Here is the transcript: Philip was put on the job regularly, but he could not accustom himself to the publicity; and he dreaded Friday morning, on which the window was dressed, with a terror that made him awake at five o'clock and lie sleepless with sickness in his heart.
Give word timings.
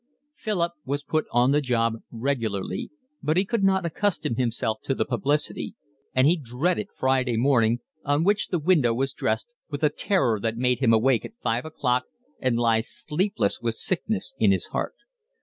Philip 0.33 0.71
was 0.83 1.03
put 1.03 1.25
on 1.29 1.51
the 1.51 1.61
job 1.61 1.97
regularly, 2.09 2.89
but 3.21 3.37
he 3.37 3.45
could 3.45 3.63
not 3.63 3.85
accustom 3.85 4.33
himself 4.35 4.79
to 4.85 4.95
the 4.95 5.05
publicity; 5.05 5.75
and 6.15 6.25
he 6.25 6.37
dreaded 6.37 6.87
Friday 6.97 7.37
morning, 7.37 7.81
on 8.03 8.23
which 8.23 8.47
the 8.47 8.57
window 8.57 8.95
was 8.95 9.13
dressed, 9.13 9.49
with 9.69 9.83
a 9.83 9.91
terror 9.91 10.39
that 10.39 10.57
made 10.57 10.79
him 10.79 10.91
awake 10.91 11.23
at 11.23 11.37
five 11.43 11.65
o'clock 11.65 12.05
and 12.39 12.57
lie 12.57 12.81
sleepless 12.81 13.61
with 13.61 13.75
sickness 13.75 14.33
in 14.39 14.51
his 14.51 14.65
heart. 14.69 14.95